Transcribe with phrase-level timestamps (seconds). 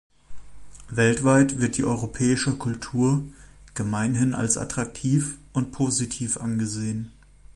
[0.89, 3.23] Weltweit wird die europäische Kultur
[3.75, 7.11] gemeinhin als attraktiv und positiv angesehen.